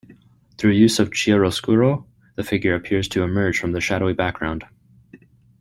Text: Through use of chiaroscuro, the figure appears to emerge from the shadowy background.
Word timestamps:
Through 0.57 0.71
use 0.71 0.97
of 0.97 1.11
chiaroscuro, 1.11 2.07
the 2.35 2.43
figure 2.43 2.73
appears 2.73 3.07
to 3.09 3.21
emerge 3.21 3.59
from 3.59 3.71
the 3.71 3.81
shadowy 3.81 4.13
background. 4.13 4.63